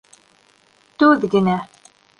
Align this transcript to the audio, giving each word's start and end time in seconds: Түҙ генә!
Түҙ 1.05 1.29
генә! 1.37 1.59